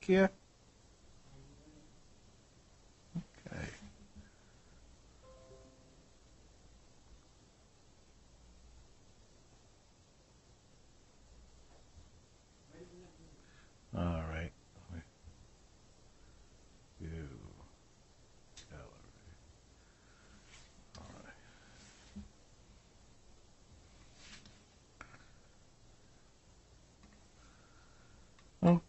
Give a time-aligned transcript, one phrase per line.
[0.00, 0.30] que é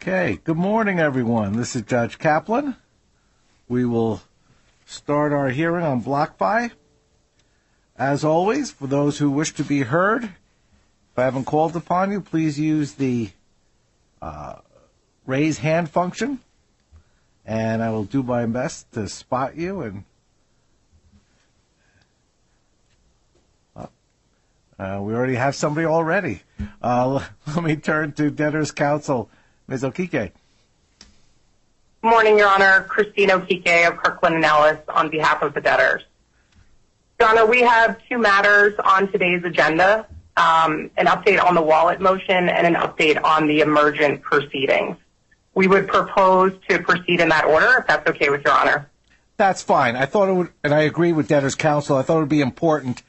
[0.05, 1.55] Okay, good morning, everyone.
[1.55, 2.75] This is Judge Kaplan.
[3.69, 4.21] We will
[4.85, 6.71] start our hearing on BlockFi.
[7.97, 10.31] As always, for those who wish to be heard, if
[11.15, 13.29] I haven't called upon you, please use the
[14.21, 14.55] uh,
[15.25, 16.41] raise hand function,
[17.45, 19.83] and I will do my best to spot you.
[19.83, 20.03] And
[24.77, 26.41] uh, we already have somebody already.
[26.81, 29.29] Uh, let me turn to debtors' counsel.
[29.67, 29.83] Ms.
[29.83, 30.31] Okike.
[32.01, 32.83] Good morning, Your Honor.
[32.83, 36.03] Christine Okike of Kirkland & Ellis on behalf of the debtors.
[37.19, 40.05] Your Honor, we have two matters on today's agenda,
[40.35, 44.97] um, an update on the wallet motion and an update on the emergent proceedings.
[45.53, 48.89] We would propose to proceed in that order, if that's okay with Your Honor.
[49.37, 49.95] That's fine.
[49.95, 51.95] I thought it would, and I agree with debtors' counsel.
[51.95, 53.01] I thought it would be important,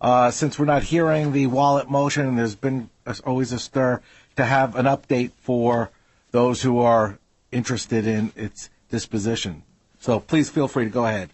[0.00, 2.90] uh, since we're not hearing the wallet motion, and there's been
[3.24, 4.02] always a stir,
[4.36, 5.90] to have an update for
[6.32, 7.18] those who are
[7.52, 9.62] interested in its disposition.
[10.00, 11.30] So please feel free to go ahead.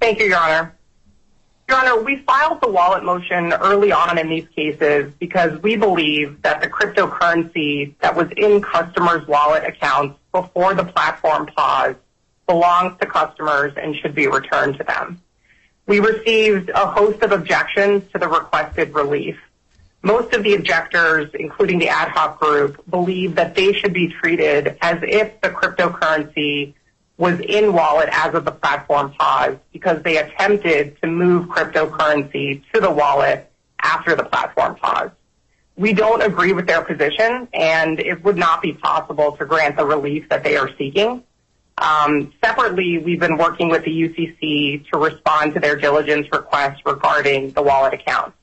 [0.00, 0.74] Thank you, Your Honor.
[1.68, 6.40] Your Honor, we filed the wallet motion early on in these cases because we believe
[6.42, 11.94] that the cryptocurrency that was in customers' wallet accounts before the platform pause
[12.46, 15.20] belongs to customers and should be returned to them.
[15.86, 19.38] We received a host of objections to the requested relief.
[20.02, 24.78] Most of the objectors, including the ad hoc group, believe that they should be treated
[24.80, 26.74] as if the cryptocurrency
[27.16, 32.80] was in wallet as of the platform pause because they attempted to move cryptocurrency to
[32.80, 33.50] the wallet
[33.80, 35.10] after the platform pause.
[35.76, 39.84] We don't agree with their position, and it would not be possible to grant the
[39.84, 41.22] relief that they are seeking.
[41.76, 47.52] Um, separately, we've been working with the UCC to respond to their diligence requests regarding
[47.52, 48.37] the wallet accounts.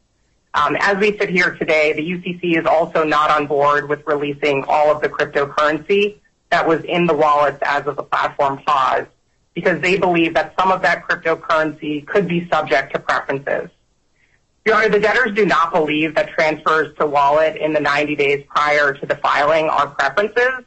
[0.55, 4.63] Um, as we sit here today, the UCC is also not on board with releasing
[4.69, 6.15] all of the cryptocurrency
[6.49, 9.05] that was in the wallets as of the platform pause
[9.53, 13.69] because they believe that some of that cryptocurrency could be subject to preferences.
[14.65, 18.45] Your Honor, the debtors do not believe that transfers to wallet in the 90 days
[18.47, 20.63] prior to the filing are preferences,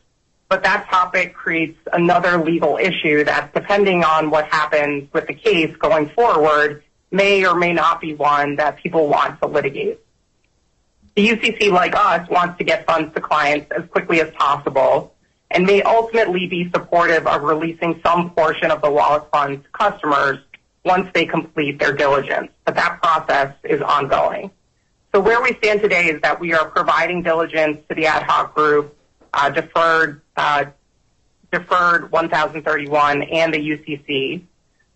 [0.51, 5.75] but that topic creates another legal issue that, depending on what happens with the case
[5.79, 10.01] going forward, may or may not be one that people want to litigate.
[11.17, 15.15] The UCC, like us, wants to get funds to clients as quickly as possible
[15.51, 20.39] and may ultimately be supportive of releasing some portion of the wallet funds to customers
[20.85, 24.51] once they complete their diligence, but that process is ongoing.
[25.15, 28.55] So where we stand today is that we are providing diligence to the ad hoc
[28.55, 28.97] group,
[29.33, 30.67] uh, deferred, uh,
[31.51, 34.43] deferred 1031 and the UCC.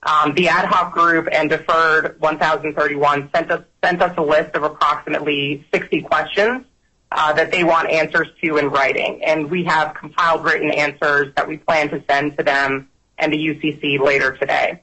[0.05, 4.65] Um, the ad hoc group and deferred 1031 sent us, sent us a list of
[4.65, 6.65] approximately 60 questions
[7.13, 9.23] uh, that they want answers to in writing.
[9.25, 13.37] And we have compiled written answers that we plan to send to them and the
[13.37, 14.83] UCC later today.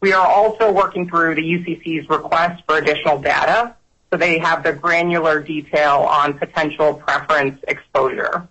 [0.00, 3.76] We are also working through the UCC's request for additional data
[4.12, 8.46] so they have the granular detail on potential preference exposure.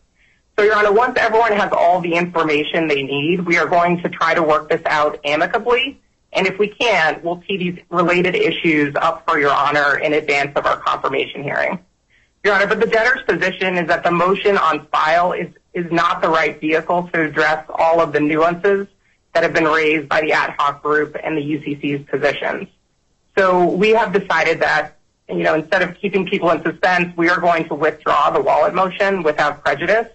[0.58, 4.10] So, Your Honor, once everyone has all the information they need, we are going to
[4.10, 6.00] try to work this out amicably.
[6.34, 10.56] And if we can, we'll tee these related issues up for Your Honor in advance
[10.56, 11.80] of our confirmation hearing.
[12.44, 16.22] Your Honor, but the debtor's position is that the motion on file is, is not
[16.22, 18.88] the right vehicle to address all of the nuances
[19.34, 22.68] that have been raised by the ad hoc group and the UCC's positions.
[23.38, 24.98] So we have decided that,
[25.30, 28.74] you know, instead of keeping people in suspense, we are going to withdraw the wallet
[28.74, 30.08] motion without prejudice.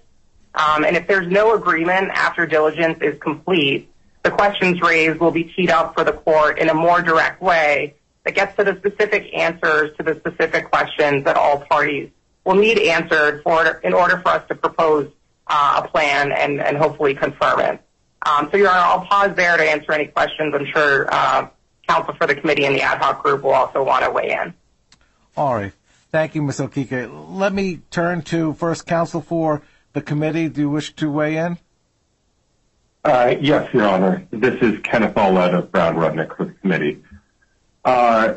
[0.57, 3.91] Um, and if there's no agreement after diligence is complete,
[4.23, 7.95] the questions raised will be teed up for the court in a more direct way
[8.25, 12.11] that gets to the specific answers to the specific questions that all parties
[12.45, 13.43] will need answered
[13.85, 15.11] in order for us to propose
[15.47, 17.81] uh, a plan and, hopefully confirm it.
[18.25, 20.55] Um, so, Your Honor, I'll pause there to answer any questions.
[20.55, 21.49] I'm sure uh,
[21.87, 24.55] counsel for the committee and the ad hoc group will also want to weigh in.
[25.37, 25.73] All right.
[26.11, 26.61] Thank you, Ms.
[26.61, 27.11] Okike.
[27.31, 29.63] Let me turn to first counsel for
[29.97, 30.51] the committee.
[30.51, 31.57] Do you wish to weigh in?
[33.03, 34.27] Uh, yes, Your Honor.
[34.31, 37.03] This is Kenneth Aulet of Brown Rudnick for the committee.
[37.83, 38.35] Uh,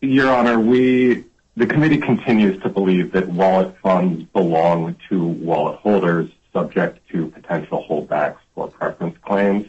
[0.00, 1.26] Your Honor, we,
[1.56, 7.86] the committee continues to believe that wallet funds belong to wallet holders subject to potential
[7.88, 9.68] holdbacks for preference claims.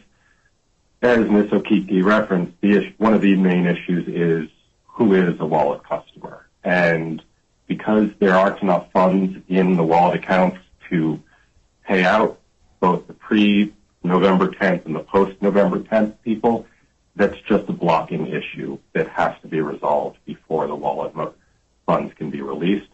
[1.02, 1.50] As Ms.
[1.50, 2.54] Okike referenced,
[2.98, 4.50] one of the main issues is
[4.86, 6.48] who is a wallet customer.
[6.64, 7.22] And
[7.68, 10.58] because there aren't enough funds in the wallet accounts
[10.92, 11.20] to
[11.84, 12.38] pay out
[12.80, 16.66] both the pre-November 10th and the post-November 10th people,
[17.16, 21.12] that's just a blocking issue that has to be resolved before the wallet
[21.86, 22.88] funds can be released.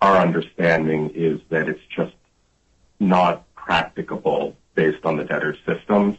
[0.00, 2.14] Our understanding is that it's just
[3.00, 6.16] not practicable based on the debtor's systems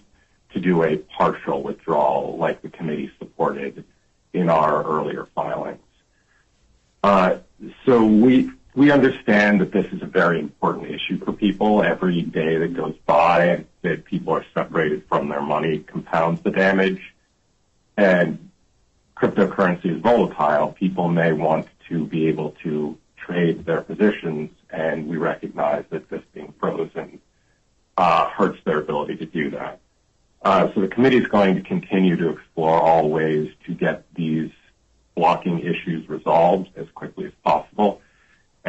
[0.54, 3.86] to do a partial withdrawal like the committee supported
[4.34, 5.80] in our earlier filings.
[7.04, 7.38] Uh,
[7.86, 8.06] so
[8.76, 11.84] we understand that this is a very important issue for people.
[11.84, 17.14] Every day that goes by that people are separated from their money compounds the damage.
[17.98, 18.50] And
[19.18, 20.74] cryptocurrency is volatile.
[20.74, 26.22] People may want to be able to trade their positions, and we recognize that this
[26.34, 27.20] being frozen
[27.98, 29.80] uh, hurts their ability to do that.
[30.42, 34.52] Uh, so the committee is going to continue to explore all ways to get these
[35.16, 38.02] blocking issues resolved as quickly as possible.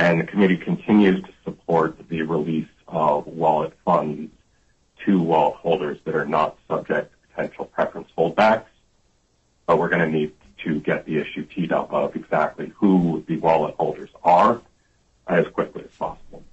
[0.00, 4.32] And the committee continues to support the release of wallet funds
[5.05, 8.64] to wallet holders that are not subject to potential preference holdbacks.
[9.67, 10.32] But we're going to need
[10.64, 14.62] to get the issue teed up of exactly who the wallet holders are
[15.26, 16.44] as quickly as possible.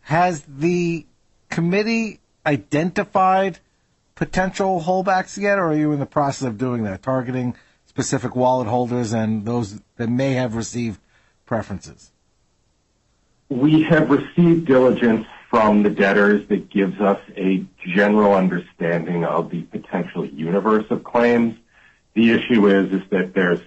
[0.00, 1.06] Has the
[1.48, 3.60] committee identified
[4.16, 7.54] potential holdbacks yet, or are you in the process of doing that, targeting
[7.86, 10.98] specific wallet holders and those that may have received
[11.50, 12.12] preferences?
[13.48, 19.62] We have received diligence from the debtors that gives us a general understanding of the
[19.62, 21.56] potential universe of claims.
[22.14, 23.58] The issue is that there's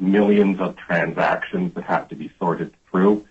[0.00, 3.26] millions of transactions that have to be sorted through.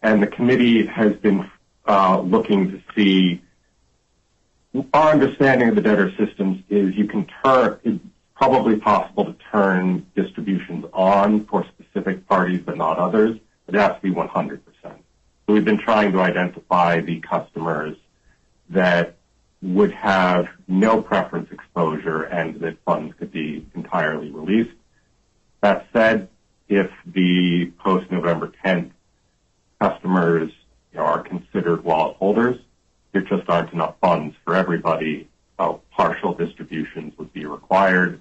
[0.00, 1.50] And the committee has been
[1.86, 3.42] uh, looking to see
[4.94, 8.02] our understanding of the debtor systems is you can turn, it's
[8.34, 13.38] probably possible to turn distributions on for specific parties but not others.
[13.68, 14.60] It has to be 100%.
[14.82, 14.92] So
[15.46, 17.96] we've been trying to identify the customers
[18.70, 19.16] that
[19.60, 24.74] would have no preference exposure and that funds could be entirely released.
[25.60, 26.28] That said,
[26.68, 28.90] if the post-November 10th
[29.80, 30.50] customers
[30.96, 32.58] are considered wallet holders,
[33.12, 35.28] there just aren't enough funds for everybody.
[35.58, 38.20] Uh, partial distributions would be required,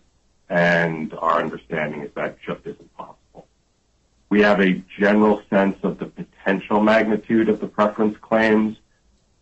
[0.49, 3.20] and our understanding is that just isn't possible.
[4.31, 8.77] We have a general sense of the potential magnitude of the preference claims,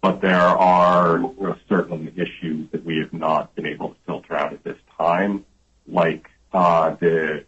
[0.02, 1.22] but there are
[1.70, 5.46] certain issues that we have not been able to filter out at this time,
[5.88, 7.46] like uh, the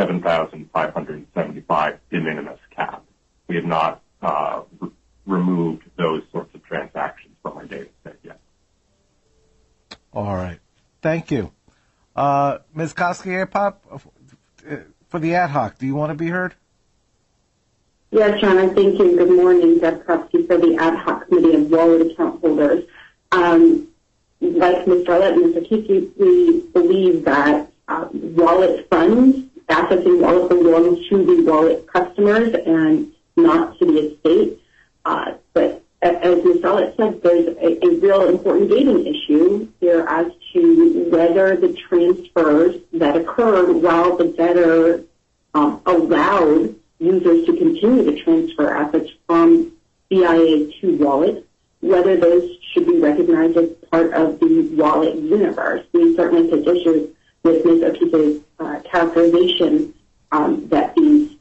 [0.00, 3.04] 7,575 de minimis cap.
[3.46, 4.62] We have not uh,
[5.26, 8.40] removed those sorts of transactions from our data set yet.
[10.14, 10.60] All right.
[11.02, 11.52] Thank you.
[12.16, 12.94] Uh, Ms.
[12.94, 13.74] Kovsky-Apap,
[15.14, 16.56] for the ad hoc, do you want to be heard?
[18.10, 18.58] Yes, John.
[18.58, 19.16] I Thank you.
[19.16, 19.78] Good morning.
[19.78, 22.82] Deb Kovsky for the ad hoc committee of wallet account holders.
[23.30, 23.86] Um,
[24.40, 25.04] like Ms.
[25.04, 25.62] Starlett and Ms.
[25.62, 29.38] Okike, we believe that uh, wallet funds,
[29.68, 34.58] assets in wallet belong to the wallet customers and not to the estate.
[35.04, 36.58] Uh, but as Ms.
[36.58, 43.16] Starlett said, there's a real important gating issue here as to whether the transfers that
[43.16, 45.04] occurred while the debtor
[45.54, 49.72] um, allowed users to continue to transfer assets from
[50.10, 51.46] BIA to wallet,
[51.80, 55.86] whether those should be recognized as part of the wallet universe.
[55.92, 57.82] We certainly take issue with Ms.
[57.82, 59.94] Okike's uh, characterization
[60.32, 61.36] um, that these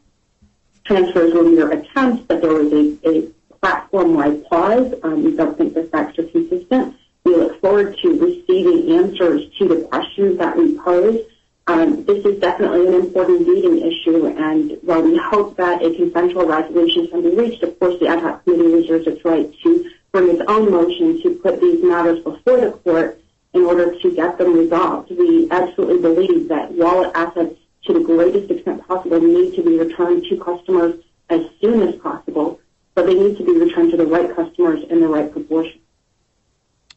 [0.86, 3.30] transfers were mere attempts, but there was a
[3.64, 4.94] platform-wide pause.
[5.04, 6.98] Um, we don't think the facts are consistent.
[7.24, 11.22] We look forward to receiving answers to the questions that we pose.
[11.68, 16.46] Um, this is definitely an important leading issue, and while we hope that a consensual
[16.46, 20.28] resolution can be reached, of course the ad hoc committee reserves its right to bring
[20.28, 23.22] its own motion to put these matters before the court
[23.54, 25.10] in order to get them resolved.
[25.12, 27.56] We absolutely believe that wallet assets,
[27.86, 32.60] to the greatest extent possible, need to be returned to customers as soon as possible,
[32.96, 35.80] but they need to be returned to the right customers in the right proportion.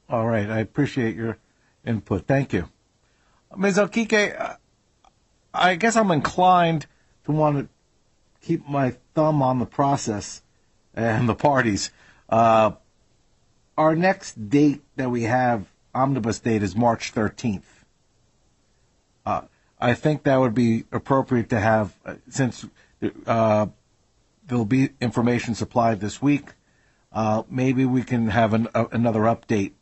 [0.08, 0.48] All right.
[0.48, 1.38] I appreciate your
[1.84, 2.26] input.
[2.26, 2.68] Thank you.
[3.56, 3.78] Ms.
[3.78, 4.56] Okike,
[5.54, 6.86] I guess I'm inclined
[7.24, 7.68] to want to
[8.46, 10.42] keep my thumb on the process
[10.94, 11.90] and the parties.
[12.28, 12.72] Uh,
[13.76, 17.62] our next date that we have, omnibus date, is March 13th.
[19.24, 19.42] Uh,
[19.80, 22.66] I think that would be appropriate to have, uh, since
[24.46, 26.50] there will be information supplied this week,
[27.12, 29.72] uh, maybe we can have an, uh, another update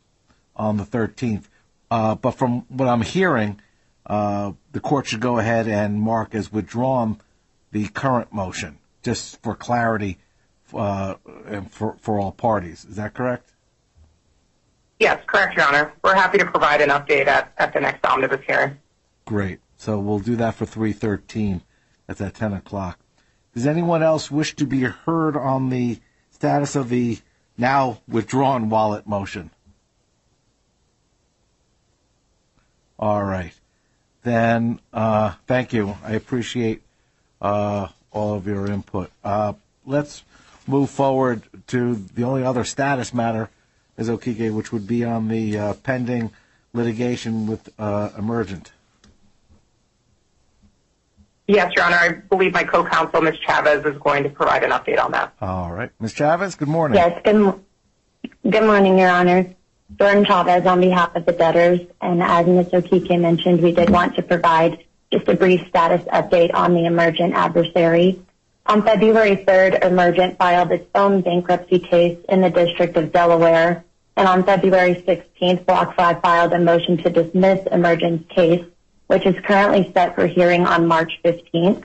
[0.56, 1.44] on the 13th.
[1.90, 3.60] Uh, but from what I'm hearing,
[4.06, 7.20] uh, the court should go ahead and mark as withdrawn
[7.72, 10.18] the current motion, just for clarity
[10.72, 11.14] uh,
[11.46, 12.84] and for, for all parties.
[12.84, 13.52] Is that correct?
[15.00, 15.92] Yes, correct, Your Honor.
[16.02, 18.78] We're happy to provide an update at, at the next omnibus hearing.
[19.24, 19.58] Great.
[19.76, 21.62] So we'll do that for 313.
[22.06, 22.98] That's at 10 o'clock.
[23.54, 27.18] Does anyone else wish to be heard on the status of the
[27.56, 29.50] now withdrawn wallet motion?
[32.98, 33.52] All right.
[34.24, 35.96] Then, uh, thank you.
[36.02, 36.82] I appreciate
[37.40, 39.10] uh, all of your input.
[39.22, 39.52] Uh,
[39.86, 40.24] let's
[40.66, 43.50] move forward to the only other status matter,
[43.98, 44.08] Ms.
[44.08, 46.30] Okike, which would be on the uh, pending
[46.72, 48.72] litigation with uh, Emergent.
[51.46, 51.96] Yes, Your Honor.
[51.96, 53.36] I believe my co-counsel, Ms.
[53.46, 55.34] Chavez, is going to provide an update on that.
[55.40, 55.90] All right.
[56.00, 56.14] Ms.
[56.14, 56.96] Chavez, good morning.
[56.96, 57.60] Yes, good,
[58.48, 59.54] good morning, Your Honor.
[59.98, 61.80] Jordan Chavez on behalf of the debtors.
[62.00, 62.68] And as Ms.
[62.68, 67.34] Okike mentioned, we did want to provide just a brief status update on the emergent
[67.34, 68.22] adversary.
[68.66, 73.84] On February 3rd, Emergent filed its own bankruptcy case in the District of Delaware.
[74.16, 78.64] And on February 16th, BlockFi filed a motion to dismiss Emergent's case,
[79.06, 81.84] which is currently set for hearing on March 15th.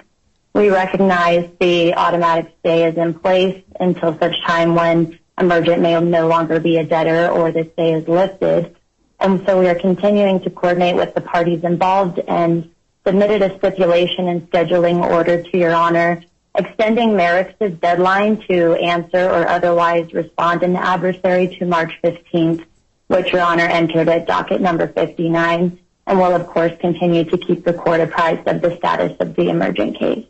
[0.54, 6.28] We recognize the automatic stay is in place until such time when Emergent may no
[6.28, 8.76] longer be a debtor or the stay is lifted.
[9.20, 12.70] And so we are continuing to coordinate with the parties involved and
[13.06, 16.22] submitted a stipulation and scheduling order to Your Honor,
[16.56, 22.66] extending Merrick's deadline to answer or otherwise respond the adversary to March 15th,
[23.08, 25.80] which Your Honor entered at docket number 59,
[26.10, 29.50] and will of course continue to keep the court apprised of the status of the
[29.50, 30.26] emergent case.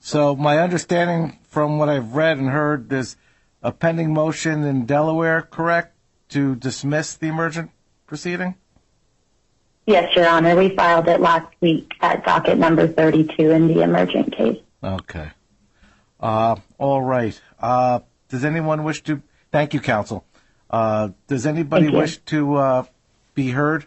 [0.00, 3.16] So my understanding from what I've read and heard, there's
[3.62, 5.94] a pending motion in Delaware, correct,
[6.30, 7.70] to dismiss the emergent
[8.06, 8.54] proceeding?
[9.86, 10.56] Yes, Your Honor.
[10.56, 14.58] We filed it last week at docket number 32 in the emergent case.
[14.82, 15.30] Okay.
[16.18, 17.38] Uh, all right.
[17.58, 19.22] Uh, does anyone wish to?
[19.52, 20.24] Thank you, counsel.
[20.70, 22.84] Uh, does anybody wish to uh,
[23.34, 23.86] be heard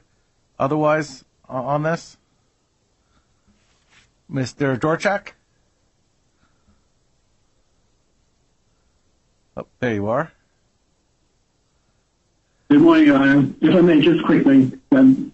[0.59, 2.17] otherwise on this?
[4.31, 4.79] Mr.
[4.79, 5.33] Dorchak?
[9.55, 10.31] Oh, there you are.
[12.69, 13.49] Good morning, Your Honor.
[13.61, 15.31] If I may, just quickly, um,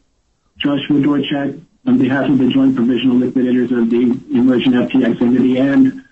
[0.57, 6.03] Joshua Dorchak, on behalf of the Joint Provisional Liquidators of the Emergent FTX Entity and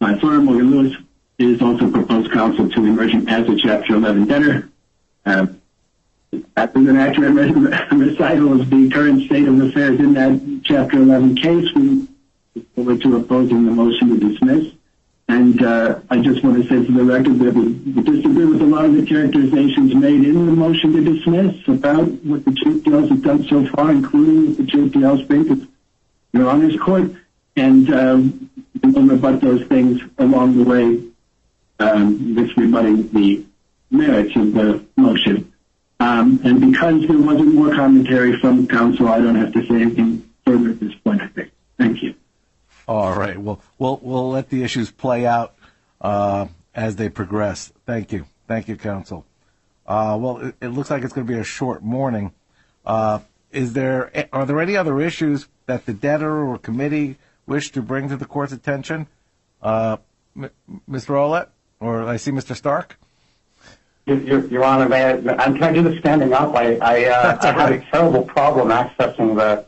[0.00, 0.96] my firm, Morgan Lewis,
[1.38, 4.68] is also proposed counsel to Emergent as a Chapter 11 debtor.
[6.56, 7.34] Is an accurate
[7.90, 11.68] recital of the current state of affairs in that Chapter 11 case.
[11.74, 12.06] We
[12.54, 14.72] look forward to opposing the motion to dismiss.
[15.28, 18.66] And uh, I just want to say for the record that we, disagree with a
[18.66, 23.22] lot of the characterizations made in the motion to dismiss about what the JPLs have
[23.22, 25.68] done so far, including the JPLs think of
[26.32, 27.10] Your Honor's Court.
[27.56, 31.02] And um, we'll rebut those things along the way
[31.80, 33.44] um, with rebutting the
[33.90, 35.50] merits of the motion.
[36.00, 40.28] Um, and because there wasn't more commentary from counsel, I don't have to say anything
[40.44, 41.52] further at this point, I think.
[41.78, 42.14] Thank you.
[42.86, 43.38] All right.
[43.38, 45.54] Well, we'll let the issues play out
[46.00, 47.72] uh, as they progress.
[47.86, 48.26] Thank you.
[48.46, 49.24] Thank you, counsel.
[49.86, 52.32] Uh, well, it, looks like it's going to be a short morning.
[52.84, 53.20] Uh,
[53.52, 58.24] are there any other issues that the debtor or committee wish to bring to the
[58.24, 59.06] court's attention,
[59.62, 60.50] Mr.
[60.88, 61.48] Aulet,
[61.80, 62.56] or I see Mr.
[62.56, 62.98] Stark?
[64.06, 66.54] Your, Honor, I'm trying to do this standing up.
[66.54, 69.64] I, I, uh, I had a terrible problem accessing the,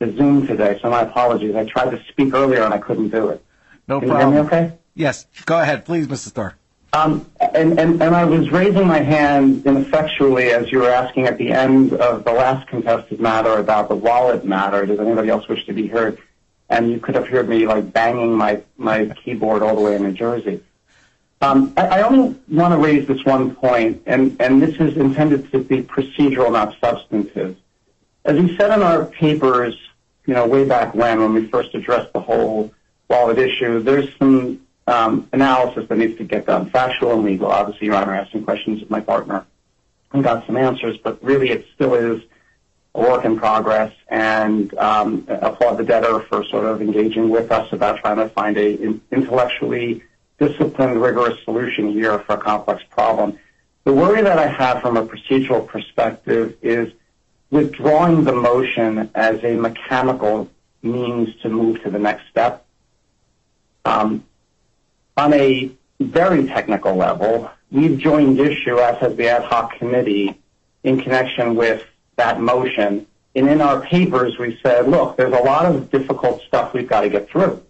[0.00, 1.54] the Zoom today, so my apologies.
[1.54, 3.44] I tried to speak earlier and I couldn't do it.
[3.86, 4.32] No Can you problem.
[4.34, 4.78] hear me okay?
[4.94, 5.26] Yes.
[5.46, 6.28] Go ahead, please, Mr.
[6.28, 6.56] Stark.
[6.94, 11.38] Um, and, and, and I was raising my hand ineffectually as you were asking at
[11.38, 14.86] the end of the last contested matter about the wallet matter.
[14.86, 16.18] Does anybody else wish to be heard?
[16.70, 20.02] And you could have heard me like banging my, my keyboard all the way in
[20.02, 20.62] New Jersey.
[21.40, 25.58] Um, I, I only want to raise this one point, and, this is intended to
[25.58, 27.56] be procedural, not substantive.
[28.24, 29.78] As we said in our papers,
[30.26, 32.72] you know, way back when, when we first addressed the whole
[33.08, 37.48] wallet issue, there's some um, analysis that needs to get done, factual and legal.
[37.48, 39.44] Obviously, Your Honor asked some questions of my partner
[40.12, 42.22] and got some answers, but really it still is
[42.94, 47.70] a work in progress and um, applaud the debtor for sort of engaging with us
[47.72, 50.02] about trying to find a in- intellectually
[50.38, 53.38] disciplined, rigorous solution here for a complex problem.
[53.84, 56.92] The worry that I have from a procedural perspective is
[57.50, 60.50] withdrawing the motion as a mechanical
[60.82, 62.64] means to move to the next step.
[63.84, 64.24] Um,
[65.16, 70.40] on a very technical level, we've joined issue, as has the ad hoc committee,
[70.82, 71.84] in connection with
[72.16, 73.06] that motion.
[73.36, 77.02] And in our papers, we said, look, there's a lot of difficult stuff we've got
[77.02, 77.62] to get through.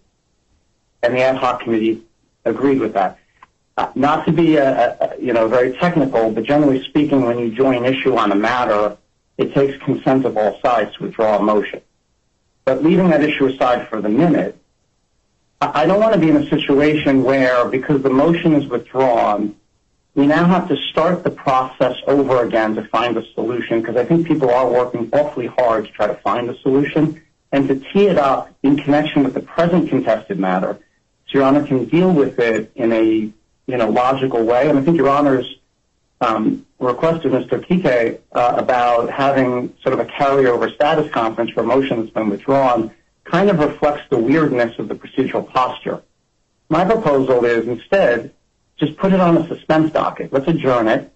[1.03, 2.03] And the ad hoc committee
[2.45, 3.19] agreed with that.
[3.77, 4.53] Uh, not to be
[5.21, 8.97] you know very technical, but generally speaking, when you join issue on a matter,
[9.37, 11.81] it takes consent of all sides to withdraw a motion.
[12.65, 14.57] But leaving that issue aside for the minute,
[15.61, 19.57] I don't want to be in a situation where, because the motion is withdrawn,
[20.15, 24.05] we now have to start the process over again to find a solution, because I
[24.05, 27.21] think people are working awfully hard to try to find a solution,
[27.51, 30.79] and to tee it up in connection with the present contested matter,
[31.35, 34.69] Your Honor can deal with it in a logical way.
[34.69, 35.59] And I think Your Honor's
[36.21, 37.63] um, request of Mr.
[37.65, 42.29] Kike uh, about having sort of a carryover status conference for a motion that's been
[42.29, 42.93] withdrawn
[43.25, 46.03] kind of reflects the weirdness of the procedural posture.
[46.69, 48.33] My proposal is instead
[48.77, 50.33] just put it on a suspense docket.
[50.33, 51.13] Let's adjourn it.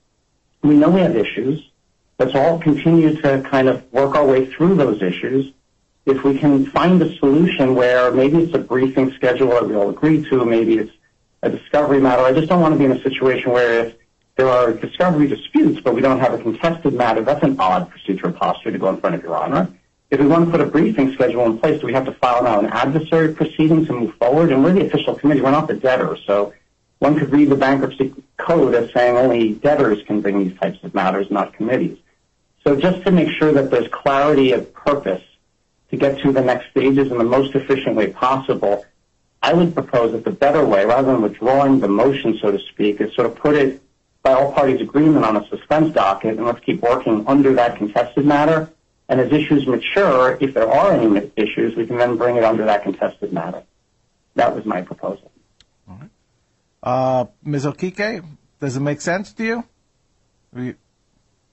[0.63, 1.71] We know we have issues.
[2.19, 5.53] Let's all continue to kind of work our way through those issues.
[6.09, 9.91] If we can find a solution where maybe it's a briefing schedule that we all
[9.91, 10.93] agree to, maybe it's
[11.43, 12.23] a discovery matter.
[12.23, 13.95] I just don't want to be in a situation where if
[14.37, 18.35] there are discovery disputes, but we don't have a contested matter, that's an odd procedural
[18.35, 19.71] posture to go in front of Your Honor.
[20.11, 22.43] If we want to put a briefing schedule in place, do we have to file
[22.43, 24.51] now an adversary proceeding to move forward?
[24.51, 25.43] And we're the official committee.
[25.43, 26.17] We're not the debtor.
[26.25, 26.55] So
[27.01, 30.95] one could read the bankruptcy code as saying only debtors can bring these types of
[30.95, 31.99] matters, not committees.
[32.65, 35.23] So just to make sure that there's clarity of purpose
[35.91, 38.85] to get to the next stages in the most efficient way possible,
[39.43, 43.01] I would propose that the better way, rather than withdrawing the motion, so to speak,
[43.01, 43.81] is sort of put it
[44.23, 48.27] by all parties' agreement on a suspense docket, and let's keep working under that contested
[48.27, 48.71] matter.
[49.09, 52.67] And as issues mature, if there are any issues, we can then bring it under
[52.67, 53.63] that contested matter.
[54.35, 55.31] That was my proposal.
[55.89, 56.11] All right.
[56.83, 57.65] Uh, Ms.
[57.65, 58.25] Okike,
[58.61, 60.75] does it make sense to you?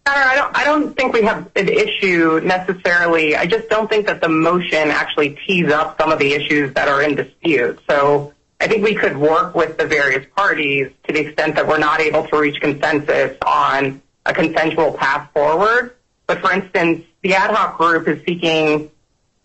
[0.07, 3.35] I don't, I don't think we have an issue necessarily.
[3.35, 6.87] I just don't think that the motion actually tees up some of the issues that
[6.87, 7.79] are in dispute.
[7.89, 11.79] So I think we could work with the various parties to the extent that we're
[11.79, 15.95] not able to reach consensus on a consensual path forward.
[16.27, 18.91] But for instance, the ad hoc group is seeking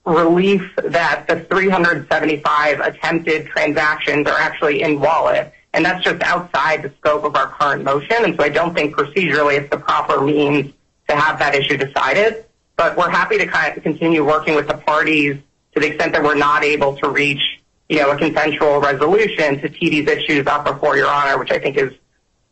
[0.05, 6.93] relief that the 375 attempted transactions are actually in wallet and that's just outside the
[6.99, 8.25] scope of our current motion.
[8.25, 10.73] And so I don't think procedurally it's the proper means
[11.09, 12.45] to have that issue decided.
[12.77, 13.47] But we're happy to
[13.83, 15.37] continue working with the parties
[15.75, 17.43] to the extent that we're not able to reach,
[17.89, 21.59] you know, a consensual resolution to tee these issues up before Your Honor, which I
[21.59, 21.93] think is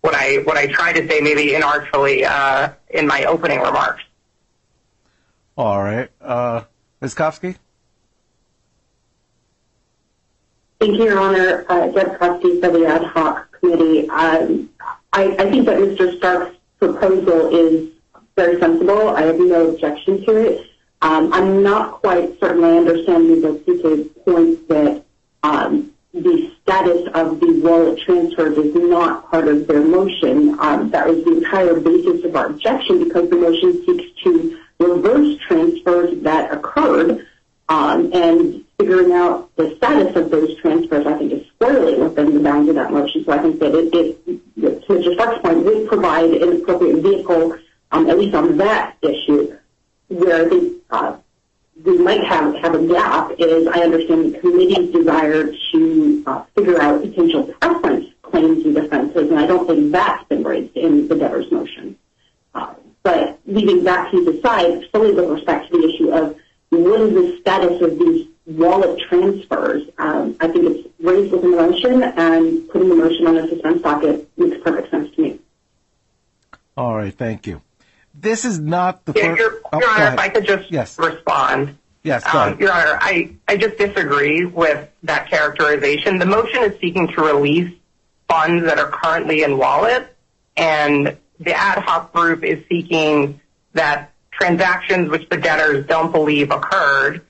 [0.00, 4.02] what I what I tried to say maybe inartfully uh, in my opening remarks.
[5.56, 6.62] All right, uh,
[7.00, 7.14] Ms.
[7.14, 7.56] Kovsky.
[10.80, 11.66] Thank you, Your Honor.
[11.68, 14.08] Uh, Deb Kovsky for the ad hoc committee.
[14.10, 14.70] Um,
[15.12, 16.16] I, think that Mr.
[16.18, 17.88] Stark's proposal is
[18.36, 19.08] very sensible.
[19.08, 20.70] I have no objection to it.
[21.02, 23.42] Um, I'm not quite certain I understand Ms.
[23.42, 25.02] Okike's point that
[25.42, 30.56] um, the status of the wallet transfers is not part of their motion.
[30.90, 36.22] That was the entire basis of our objection because the motion seeks to reverse transfers
[36.22, 37.26] that occurred
[37.68, 42.68] and figuring out the status of those transfers, I think, is squarely within the bounds
[42.68, 43.24] of that motion.
[43.24, 45.14] So I think that it, to Mr.
[45.14, 47.58] Stark's point, would provide an appropriate vehicle,
[47.90, 49.56] um, at least on that issue,
[50.08, 51.16] where the, uh,
[51.84, 57.02] we might have, a gap is I understand the committee's desire to uh, figure out
[57.02, 61.50] potential preference claims and defenses, and I don't think that's been raised in the debtor's
[61.50, 61.96] motion.
[62.54, 66.36] Uh, but leaving that piece aside, solely with respect to the issue of
[66.70, 68.17] what is the status of these
[68.58, 69.84] wallet transfers.
[69.98, 73.82] Um, I think it's raised within the motion, and putting the motion on a suspense
[73.82, 75.38] docket makes perfect sense to me.
[76.76, 77.62] All right, thank you.
[78.14, 79.40] This is not the yeah, first.
[79.40, 80.98] Your, oh, Your Honor, if I could just yes.
[80.98, 81.78] respond.
[82.02, 86.18] Yes, go um, Your Honor, I, I just disagree with that characterization.
[86.18, 87.72] The motion is seeking to release
[88.28, 90.14] funds that are currently in wallet,
[90.56, 93.40] and the ad hoc group is seeking
[93.74, 97.24] that transactions which the debtors don't believe occurred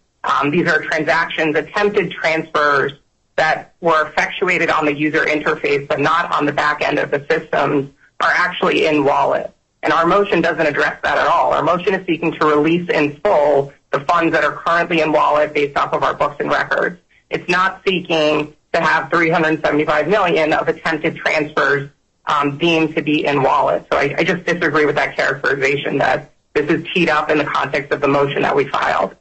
[0.50, 2.92] these are transactions, attempted transfers
[3.36, 7.24] that were effectuated on the user interface but not on the back end of the
[7.30, 9.52] systems are actually in wallet.
[9.82, 11.52] And our motion doesn't address that at all.
[11.52, 15.54] Our motion is seeking to release in full the funds that are currently in wallet
[15.54, 17.00] based off of our books and records.
[17.30, 21.90] It's not seeking to have 375 million of attempted transfers
[22.26, 23.86] um, deemed to be in wallet.
[23.90, 27.92] So I just disagree with that characterization that this is teed up in the context
[27.92, 29.14] of the motion that we filed.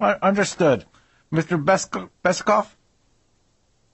[0.00, 0.84] Understood.
[1.32, 1.62] Mr.
[2.24, 2.68] Beskov?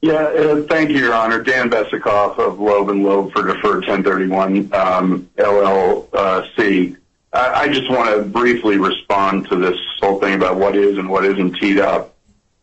[0.00, 1.42] Yeah, uh, thank you, Your Honor.
[1.42, 6.96] Dan Besikof of Loeb Loeb for Deferred 1031 um, LLC.
[7.32, 11.24] I, just want to briefly respond to this whole thing about what is and what
[11.24, 12.14] isn't teed up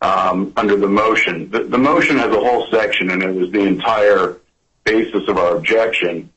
[0.02, 1.50] um, under the motion.
[1.50, 4.38] The, motion has a whole section, and it was the entire
[4.84, 6.30] basis of our objection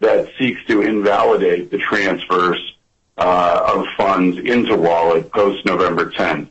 [0.00, 2.74] that seeks to invalidate the transfers
[3.18, 6.48] of funds into Wallet post November 10th.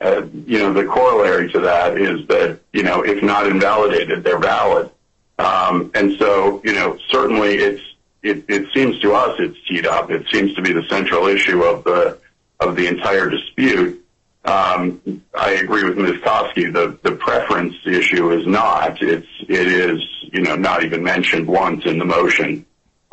[0.00, 4.38] Uh, you know, the corollary to that is that, you know, if not invalidated, they're
[4.38, 4.90] valid.
[5.38, 7.82] Um, and so, you know, certainly it's,
[8.22, 10.10] it, it seems to us it's teed up.
[10.10, 12.18] It seems to be the central issue of the,
[12.60, 14.04] of the entire dispute.
[14.44, 16.22] Um, I agree with Ms.
[16.22, 16.72] Kovsky.
[16.72, 19.02] The, the preference issue is not.
[19.02, 20.00] It's, it is,
[20.32, 22.64] you know, not even mentioned once in the motion.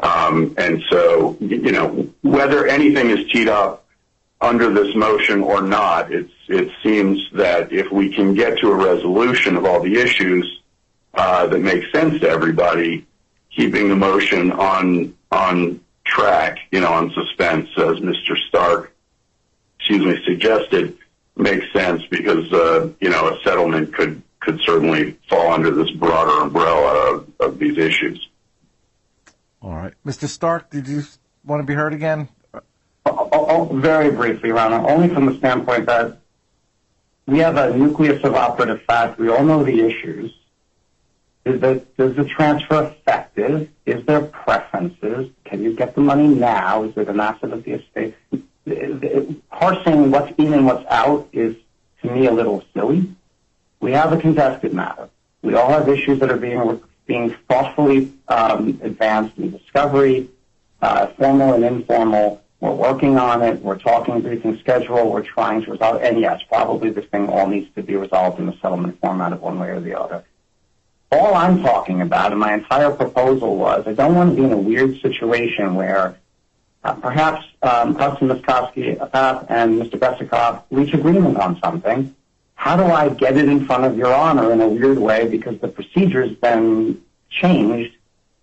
[0.03, 3.85] Um, and so, you know, whether anything is teed up
[4.39, 8.75] under this motion or not, it's, it seems that if we can get to a
[8.75, 10.61] resolution of all the issues
[11.15, 13.05] uh, that make sense to everybody,
[13.55, 18.37] keeping the motion on on track, you know, on suspense, as Mr.
[18.47, 18.93] Stark,
[19.77, 20.97] excuse me, suggested,
[21.35, 26.43] makes sense because uh, you know a settlement could could certainly fall under this broader
[26.43, 28.29] umbrella of, of these issues.
[29.61, 30.27] All right, Mr.
[30.27, 31.03] Stark, did you
[31.43, 32.29] want to be heard again?
[32.53, 32.61] Oh,
[33.05, 36.19] oh, oh very briefly, Rana, only from the standpoint that
[37.25, 39.19] we have a nucleus of operative fact.
[39.19, 40.33] We all know the issues.
[41.43, 43.69] Is the transfer effective?
[43.85, 45.31] Is there preferences?
[45.45, 46.83] Can you get the money now?
[46.83, 48.15] Is it an asset of the estate?
[49.49, 51.55] Parsing what's in and what's out is,
[52.01, 53.09] to me, a little silly.
[53.79, 55.09] We have a contested matter.
[55.41, 60.29] We all have issues that are being being thoughtfully um, advanced in discovery,
[60.81, 62.43] uh, formal and informal.
[62.59, 63.61] We're working on it.
[63.61, 65.11] We're talking briefing schedule.
[65.11, 66.01] We're trying to resolve.
[66.01, 69.41] And yes, probably this thing all needs to be resolved in the settlement format of
[69.41, 70.23] one way or the other.
[71.11, 74.51] All I'm talking about, and my entire proposal was, I don't want to be in
[74.51, 76.17] a weird situation where
[76.83, 79.97] uh, perhaps um, us and uh, and Mr.
[79.97, 82.13] Besikof reach agreement on something.
[82.57, 85.57] How do I get it in front of Your Honor in a weird way because
[85.59, 87.95] the procedure's been changed?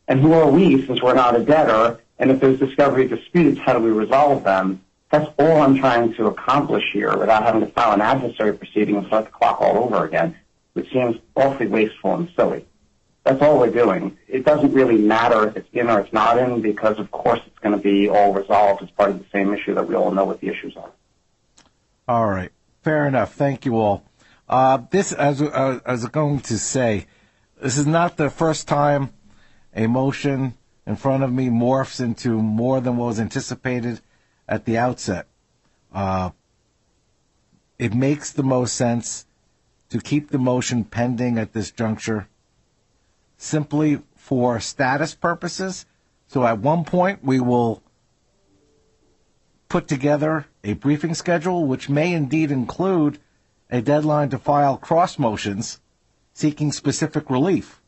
[0.06, 2.00] And who are we since we're not a debtor?
[2.18, 4.82] And if there's discovery disputes, how do we resolve them?
[5.10, 9.06] That's all I'm trying to accomplish here without having to file an adversary proceeding and
[9.08, 10.36] start the clock all over again,
[10.74, 12.64] which seems awfully wasteful and silly.
[13.24, 14.16] That's all we're doing.
[14.28, 17.58] It doesn't really matter if it's in or it's not in because, of course, it's
[17.58, 20.24] going to be all resolved as part of the same issue that we all know
[20.24, 20.90] what the issues are.
[22.06, 22.52] All right.
[22.84, 23.32] Fair enough.
[23.32, 24.04] Thank you all.
[24.46, 27.06] Uh, this, as, uh, as I was going to say,
[27.60, 29.08] this is not the first time
[29.74, 30.52] a motion
[30.86, 34.02] in front of me morphs into more than what was anticipated
[34.46, 35.26] at the outset.
[35.94, 36.30] Uh,
[37.78, 39.24] it makes the most sense
[39.88, 42.28] to keep the motion pending at this juncture
[43.38, 45.86] simply for status purposes.
[46.26, 47.82] So at one point, we will
[49.68, 53.18] put together a briefing schedule, which may indeed include
[53.70, 55.80] a deadline to file cross motions
[56.32, 57.80] seeking specific relief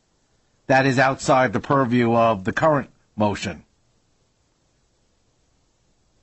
[0.67, 3.63] that is outside the purview of the current motion.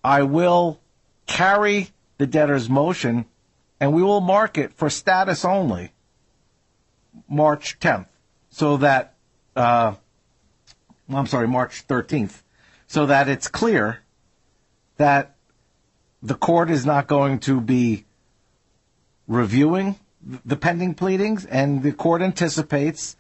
[0.03, 0.81] I will
[1.27, 3.25] carry the debtor's motion
[3.81, 5.93] and we will mark it for status only
[7.29, 8.07] March 10th
[8.51, 9.15] so that,
[9.57, 9.95] uh,
[11.13, 12.43] I'm sorry, March 13th,
[12.87, 14.01] so that it's clear
[14.97, 15.34] that
[16.25, 18.07] the court is not going to be
[19.29, 19.97] reviewing
[20.45, 23.17] the pending pleadings and the court anticipates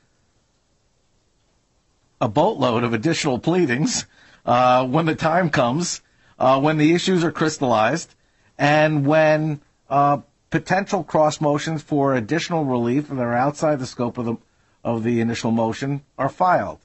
[2.20, 4.06] a boatload of additional pleadings
[4.46, 6.00] uh, when the time comes,
[6.38, 8.14] uh, when the issues are crystallized,
[8.56, 14.24] and when uh, potential cross motions for additional relief that are outside the scope of
[14.24, 14.36] the
[14.82, 16.78] of the initial motion are filed.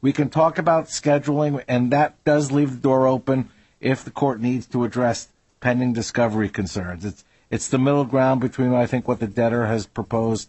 [0.00, 4.40] We can talk about scheduling, and that does leave the door open if the court
[4.40, 5.28] needs to address
[5.60, 7.04] pending discovery concerns.
[7.04, 10.48] It's it's the middle ground between I think what the debtor has proposed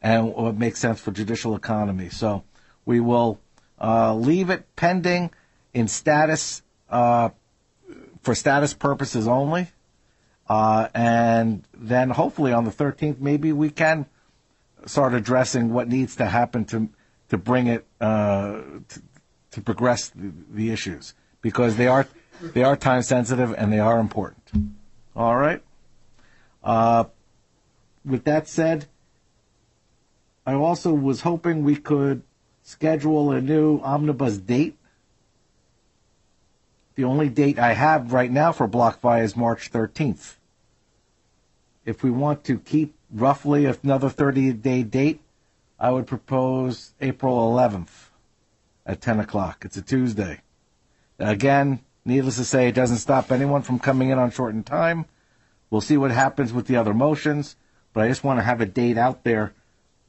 [0.00, 2.08] and what makes sense for judicial economy.
[2.08, 2.44] So
[2.84, 3.40] we will
[3.80, 5.30] uh, leave it pending
[5.72, 7.30] in status uh,
[8.22, 9.68] for status purposes only.
[10.48, 14.06] Uh, and then hopefully on the 13th, maybe we can
[14.86, 16.88] start addressing what needs to happen to
[17.28, 19.02] to bring it uh, to,
[19.52, 22.06] to, progress the, the, issues because they are
[22.42, 24.50] they are time sensitive and they are important.
[25.14, 25.62] All right.
[26.62, 27.04] Uh,
[28.04, 28.86] with that said,
[30.44, 32.22] I also was hoping we could
[32.62, 34.76] schedule a new omnibus date.
[36.94, 40.36] The only date I have right now for BlockFi is March 13th.
[41.84, 45.20] If we want to keep roughly another 30 day date,
[45.78, 48.10] I would propose April 11th
[48.86, 49.64] at 10 o'clock.
[49.64, 50.40] It's a Tuesday.
[51.18, 55.06] Again, needless to say, it doesn't stop anyone from coming in on shortened time.
[55.70, 57.56] We'll see what happens with the other motions,
[57.92, 59.54] but I just want to have a date out there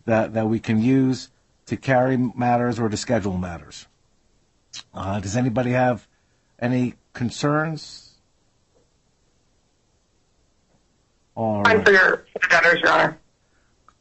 [0.06, 1.30] that, that we can use
[1.68, 3.88] to carry matters or to schedule matters.
[4.94, 6.08] Uh, does anybody have
[6.60, 8.12] any concerns?
[11.36, 11.84] All right.
[11.84, 13.20] for your for the debtors, Your Honor.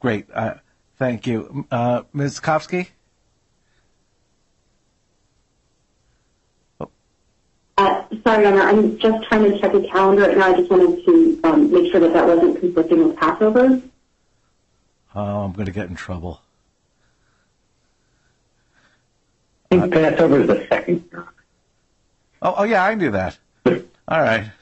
[0.01, 0.27] Great.
[0.33, 0.55] Uh,
[0.99, 1.67] thank you.
[1.71, 2.41] Uh, Ms.
[2.41, 2.89] Kovsky?
[7.79, 10.53] Uh, sorry, Honor, I'm just trying to check the calendar right now.
[10.53, 13.81] I just wanted to um, make sure that that wasn't conflicting with Passover.
[15.15, 16.41] Oh, I'm going to get in trouble.
[19.71, 21.09] I think Passover is the second.
[22.43, 23.39] Oh, oh yeah, I can do that.
[23.67, 24.51] All right.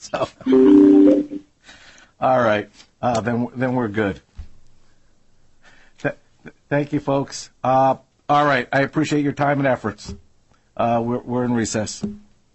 [0.00, 0.28] So,
[2.20, 2.70] all right.
[3.02, 4.20] Uh, then, then we're good.
[5.98, 6.14] Th-
[6.68, 7.50] thank you, folks.
[7.64, 7.96] Uh,
[8.28, 8.68] all right.
[8.72, 10.14] I appreciate your time and efforts.
[10.76, 12.04] Uh, we're, we're in recess.